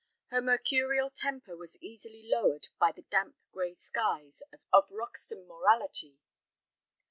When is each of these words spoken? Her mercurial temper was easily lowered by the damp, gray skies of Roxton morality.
Her 0.31 0.41
mercurial 0.41 1.11
temper 1.11 1.55
was 1.55 1.77
easily 1.77 2.23
lowered 2.27 2.69
by 2.79 2.91
the 2.91 3.03
damp, 3.03 3.35
gray 3.51 3.75
skies 3.75 4.41
of 4.73 4.89
Roxton 4.91 5.47
morality. 5.47 6.17